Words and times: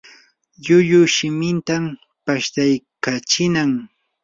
lllullu 0.61 1.01
shimintan 1.15 1.85
pashtaykachinnam. 2.25 3.71